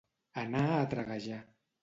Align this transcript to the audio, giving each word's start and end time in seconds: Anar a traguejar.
Anar 0.43 0.63
a 0.77 0.89
traguejar. 0.95 1.41